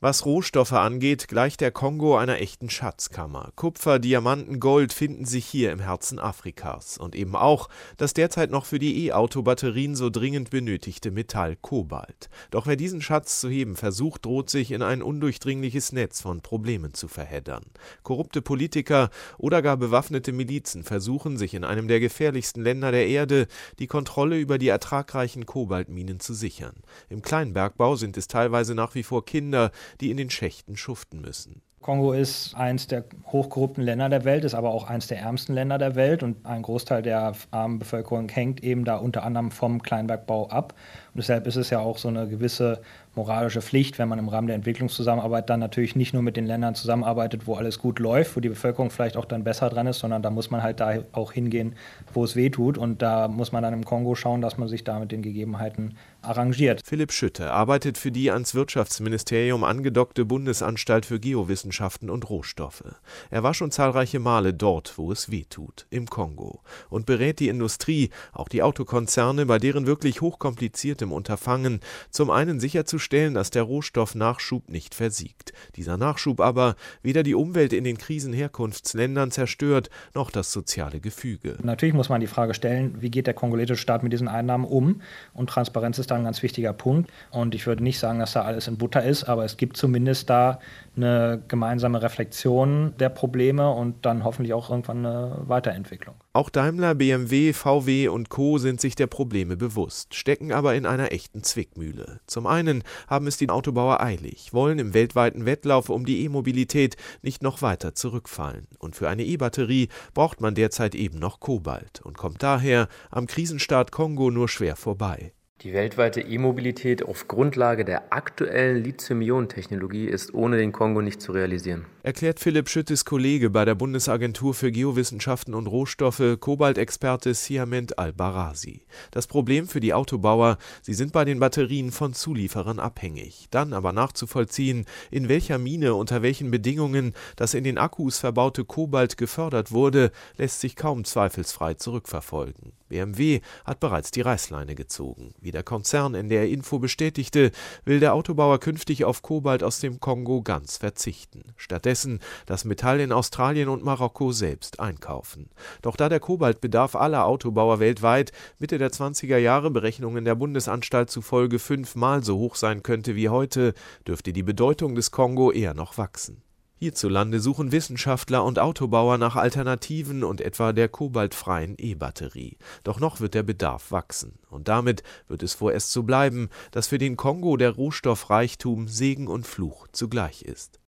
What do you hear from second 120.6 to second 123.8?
Kongo nicht zu realisieren. Erklärt Philipp Schüttes Kollege bei der